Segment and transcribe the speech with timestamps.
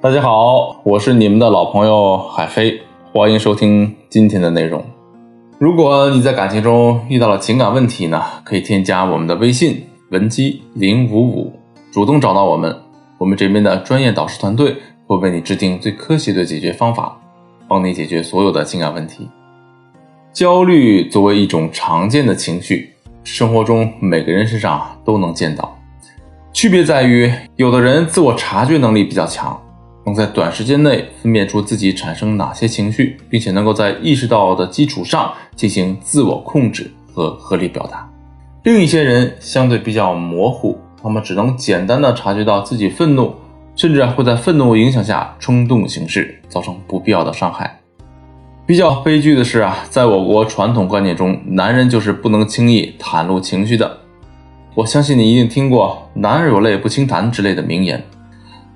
[0.00, 2.80] 大家好，我是你们的老朋友海飞，
[3.12, 4.80] 欢迎收听今天的内容。
[5.58, 11.52] 如果你在感情中遇到了情感问题呢，可以添加我们的微信文姬零五五，
[11.90, 12.72] 主动找到我们，
[13.18, 14.76] 我们这边的专业导师团队
[15.08, 17.18] 会为你制定最科学的解决方法，
[17.66, 19.28] 帮你解决所有的情感问题。
[20.32, 22.94] 焦虑作为一种常见的情绪，
[23.24, 25.76] 生活中每个人身上都能见到，
[26.52, 29.60] 区别在于，有的人自我察觉能力比较强。
[30.08, 38.08] 能在短时间内分辨出自己产生哪些情绪，并且能够在意识到的基础上进行自我控制和合理表达。
[38.64, 43.34] 另一些人相对比较模糊，他们只能简单的察觉到自己愤怒，
[43.76, 47.78] 甚至会在愤怒影响下冲动行事，造成不必要的伤害。
[48.66, 53.98] 比较悲剧的是啊，在我国传统观念中，男人就是不能轻易袒露情绪的。
[54.74, 58.02] 我相信你一定听过“男儿有泪不轻弹”之类的名言。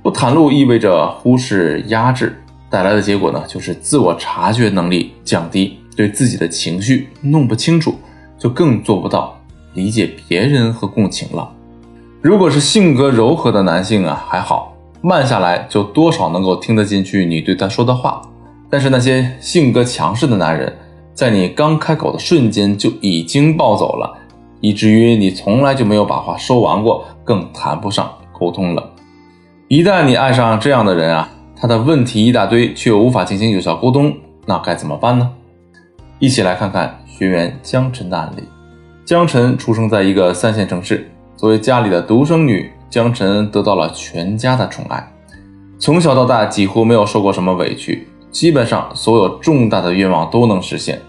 [0.02, 2.36] 不袒露意味着忽视压制，
[2.68, 7.94] 带来的结果呢，就是自我察觉能力降低，对自己的情绪弄不清楚，
[8.36, 9.38] 就更做不到
[9.74, 11.48] 理解别人和共情了。
[12.20, 18.20] 如果是性格柔和的男性啊，还好，慢下来就多少能够听得进去你对他说的话。
[18.68, 20.76] 但是那些性格强势的男人，
[21.14, 24.18] 在你刚开口的瞬间就已经暴走了，
[24.60, 28.90] 以至于你从来就没有把话说完过，更谈不上沟通了。
[29.72, 34.14] 一旦你爱上这样的人啊，他的问题一大堆，却又无法进行有效沟通，
[34.44, 35.32] 那该怎么办呢？
[36.18, 38.42] 一起来看看学员江晨的案例。
[39.06, 45.10] 江晨出生在一个三线城市，作为家里的独生女，江晨得到了全家的宠爱，
[45.78, 51.00] 从小到大几乎没有受过什么委屈，基本上所有重大的愿望都能实现。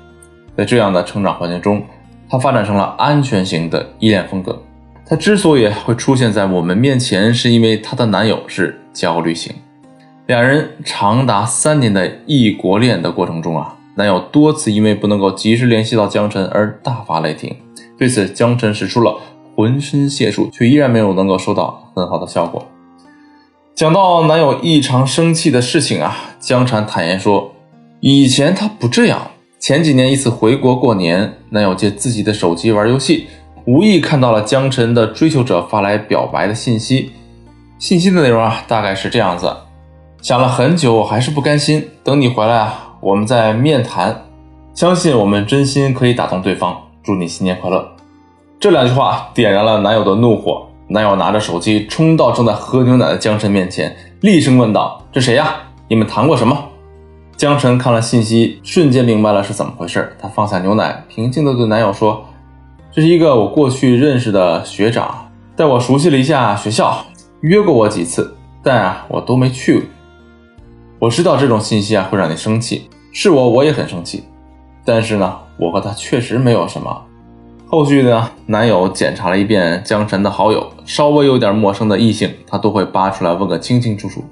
[0.55, 1.83] 在这样的成长环境中，
[2.29, 4.57] 她发展成了安全型的依恋风格。
[5.05, 9.53] 她之所以会出现在我们面前，是因为她的男友是焦虑型。
[10.27, 17.53] 两人长达三年的异国恋的过程中啊，男友多次因为不能够及时联系到江晨而大发雷霆。
[17.97, 19.17] 对此，江晨使出了
[19.55, 22.65] 浑身解数，却依然没有能够收到很好的效果。
[23.75, 27.53] 讲到男友异常生气的事情啊，江晨坦言说，
[27.99, 29.31] 以前他不这样。
[29.59, 33.27] 前几年一次回国过年，男友借自己的手机玩游戏。
[33.65, 37.13] 无意看到了江晨的追求者发来表白的信息，
[37.79, 39.55] 信息的内容啊，大概是这样子：
[40.21, 44.25] 想了很久，还是不甘心，等你回来啊，我们再面谈。
[44.73, 47.87] 相信我们真心可以打动对方，祝你新年快乐。
[48.59, 55.55] 这两句话点燃了男友的怒火，男友拿着手机冲到正在喝牛奶的江晨面前，厉声问道：“这谁呀？
[55.87, 56.65] 你们谈过什么？”
[57.37, 62.25] 江晨看了信息，瞬间明白了是怎么回事，他放下牛奶，平静地对男友说。
[62.95, 67.03] 这是一个我过去认识的学长，带我熟悉了一下学校，
[67.41, 69.89] 约过我几次，但啊，我都没去。
[70.99, 74.25] 我知道这种信息啊会让你生气，是我我也很生气，
[74.85, 77.01] 但是呢，我和他确实没有什么。
[77.65, 84.23] 后续呢，男友检查了一遍江晨的好友，稍微有点陌生的异性，他都会扒出来问个清清楚楚。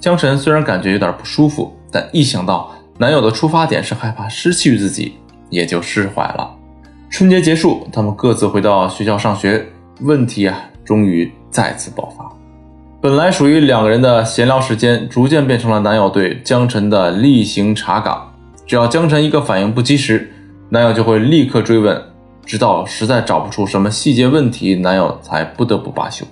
[0.00, 5.16] 江晨虽然感觉有点不舒服，但一想到男友的出发点是害怕失去自己，
[5.50, 6.55] 也就释怀了。
[7.16, 9.66] 春节结束，他们各自回到学校上学，
[10.02, 10.54] 问题啊，
[10.84, 12.30] 终于再次爆发。
[13.00, 18.30] 本来属于两个人的闲聊时间，逐渐变成了男友对江晨的例行查岗。
[18.66, 20.30] 只要江晨一个反应不及时，
[20.68, 21.98] 男友就会立刻追问，
[22.44, 26.26] 直到实在找不出什么细节问题，男友才不得不罢休。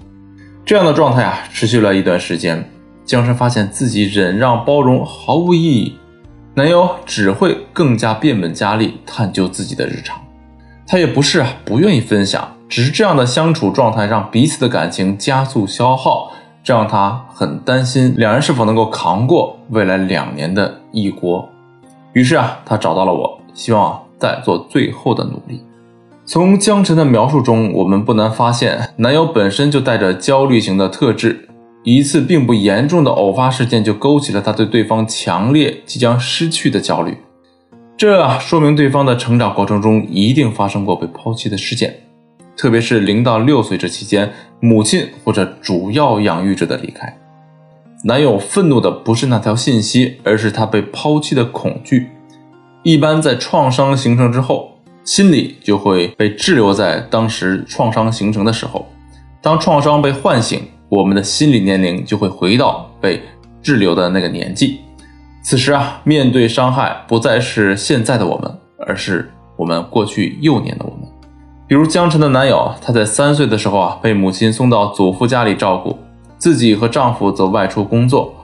[0.67, 2.63] 这样的状态啊，持续了一段时间。
[3.07, 5.97] 江晨发现自己忍让包容毫无意义，
[6.53, 10.21] 男友只会更加变本加厉探究自己的日常。
[10.87, 16.31] 他也不是，不愿意分享，只是这样的相处状态让彼此的感情加速消耗，
[16.63, 21.49] 这让他很担心两人是否能够扛过未来两年的异国。
[22.13, 25.65] 于是啊，他找到了我，希望再做最后的努力。
[26.27, 31.49] 从江晨的描述中，我们不难发现，男友本身就带着焦虑型的特质，
[31.83, 37.19] 一次并不严重的偶发事件就勾起了他对对方强烈即将失去的焦虑。
[37.97, 41.95] 这说明对方的成长过程中一定发生过被抛弃的事件，
[42.57, 47.17] 特别是零到六岁这期间，母亲或者主要养育者的离开。
[48.03, 52.09] 男友愤怒的不是那条信息，而是他被抛弃的恐惧。
[52.83, 54.73] 一般在创伤形成之后，
[55.05, 58.87] 心理就会被滞留在当时创伤形成的时候。
[59.41, 63.23] 当创伤被唤醒，我们的心理年龄就会回到被
[63.63, 64.81] 滞留的那个年纪。
[65.45, 68.51] 此时啊，面对伤害不再是现在的我们，
[68.87, 71.01] 而是我们过去幼年的我们。
[71.69, 75.99] 比如江晨的男友，他在三岁的时候啊，被母亲送到祖父家里照顾，
[76.39, 78.35] 自己和丈夫则外出工作。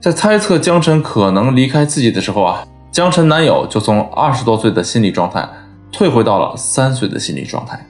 [0.00, 2.62] 在猜测江晨可能离开自己的时候啊，
[2.92, 5.48] 江晨男友就从二十多岁的心理状态
[5.90, 7.84] 退回到了三岁的心理状态。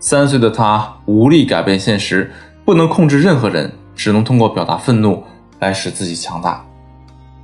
[0.00, 2.32] 三岁的他无力改变现实，
[2.64, 5.22] 不能控制任何人，只能通过表达愤怒
[5.60, 6.64] 来使自己强大。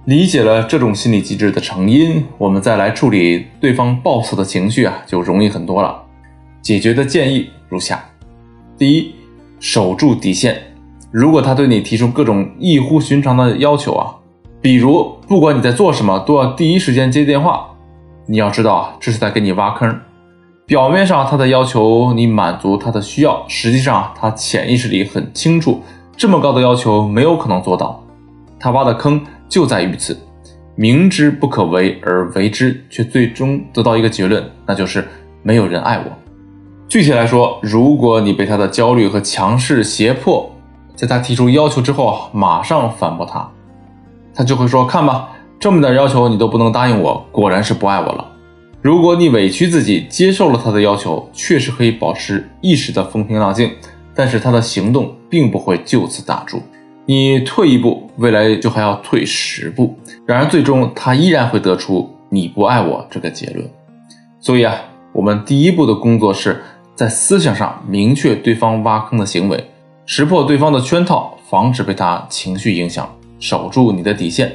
[0.09, 6.03] 理解了这种心理机制的成因，我们再来处理对方暴躁的情绪啊，就容易很多了。
[6.63, 8.03] 解决的建议如下：
[8.79, 9.13] 第一，
[9.61, 10.59] 守住底线。
[11.11, 14.17] 如果他对你提出各种异乎寻常的要求啊，
[14.63, 17.69] 比如不管你在做什么都要第一时间接电话，
[18.25, 19.95] 你要知道啊，这是在给你挖坑。
[20.65, 25.83] 表面上他的要求你满足他的需要，实际上他潜意识里很清楚，
[26.17, 28.03] 这么高的要求没有可能做到。
[28.59, 30.17] 他挖的坑就在于此，
[30.77, 35.07] 明知不可为而为之，却最终得到一个结论，那就是
[35.43, 36.05] 没有人爱我。
[36.89, 40.51] 具体来说，如果你被他的焦虑和强势胁迫。
[40.95, 43.49] 在他提出要求之后，马上反驳他，
[44.35, 45.29] 他就会说：“看吧，
[45.61, 48.33] 这么点要求你都不能答应我，果然是不爱我了。”
[48.83, 53.71] 如果你委屈自己接受了他的要求，确实可以保持一时的风平浪静，
[54.13, 56.61] 但是他的行动并不会就此打住。
[57.11, 59.97] 你退一步，未来就还要退十步，
[60.27, 63.67] 然而最终他依然会得出“你不爱我”这个结论。
[64.39, 64.77] 所以啊，
[65.15, 66.63] 我们第一步的工作是
[66.95, 69.65] 在思想上明确对方挖坑的行为。
[70.05, 73.09] 识破对方的圈套，防止被他情绪影响，
[73.41, 74.55] 守住你的底线。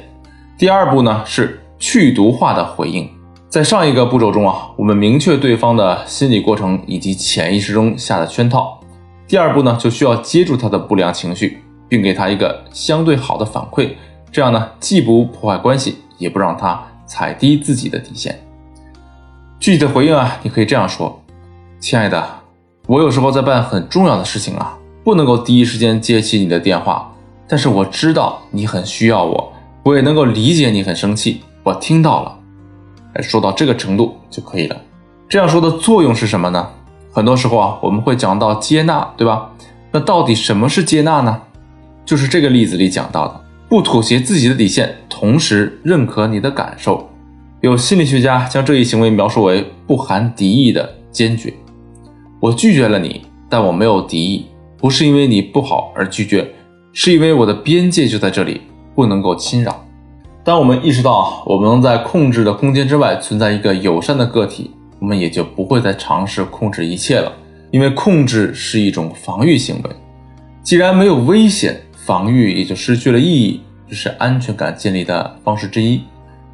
[0.56, 3.10] 第二步呢是去毒化的回应。
[3.48, 8.78] 在上一个步骤中啊，我们明确对方的心理过程以及潜意识中下的圈套。
[9.26, 11.58] 第二步呢就需要接住他的不良情绪，
[11.94, 13.90] 并给他一个相对好的反馈，
[14.32, 18.36] 这样呢既不破坏关系，也不让他踩低自己的底线。
[19.60, 21.22] 具体的回应啊，你可以这样说
[21.78, 22.28] ：“亲爱的，
[22.88, 27.12] 我有时候在办很重要的事情啊。”不能够第一时间接起你的电话，
[27.46, 29.52] 但是我知道你很需要我，
[29.84, 32.38] 我也能够理解你很生气，我听到了，
[33.12, 34.76] 哎，说到这个程度就可以了。
[35.28, 36.68] 这样说的作用是什么呢？
[37.12, 39.50] 很多时候啊，我们会讲到接纳，对吧？
[39.92, 41.40] 那到底什么是接纳呢？
[42.04, 47.08] 就是这个例子里讲到的，不妥协自己的底线，同时认可你的感受。
[47.60, 51.52] 有心理学家将这一行为描述为不含敌意的坚决。
[52.40, 54.46] 我拒绝了你，但我没有敌意。
[54.76, 56.46] 不是因为你不好而拒绝，
[56.92, 58.60] 是因为我的边界就在这里，
[58.94, 59.82] 不能够侵扰。
[60.44, 67.32] 当我们意识到我们能在控制的空间之外存在一个友善的个体，我们也就不会再尝试控制一切了。
[67.70, 69.90] 因为控制是一种防御行为，
[70.62, 76.02] 既然没有危险，防御也就失去了意义，这是安全感建立的方式之一。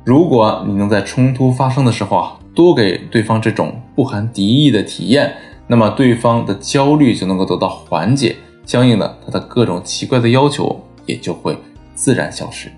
[0.05, 5.35] 如果你能在冲突发生的时候啊，多给对方这种不含敌意的体验。
[5.67, 11.57] 那么对方的焦虑就能够得到缓解，相应的，他的各种奇怪的要求也就会
[11.95, 12.71] 自然消失。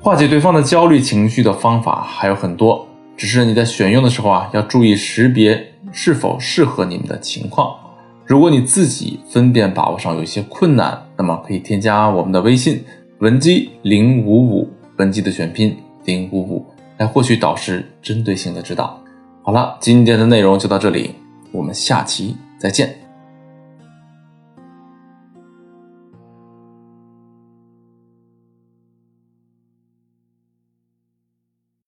[0.00, 2.86] 化解对方的焦虑情绪的方法还有很多，
[3.16, 7.74] 只是你在选用的时候啊，要注意识别是否适合你们的情况。
[8.24, 12.84] 如果你自己分辨把握上有一些困难，那么可以添加我们的微信
[13.18, 16.66] 文姬零五五，文姬的全拼零五五，
[16.96, 19.00] 来获取导师针对性的指导。
[19.44, 21.14] 好了，今天的内容就到这里。
[21.52, 23.01] 我们下期再见。